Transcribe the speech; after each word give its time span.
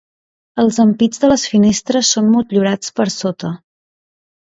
Els 0.61 0.77
ampits 0.83 1.19
de 1.25 1.29
les 1.31 1.43
finestres 1.51 2.09
són 2.15 2.31
motllurats 2.37 2.95
per 3.01 3.07
sota. 3.17 3.53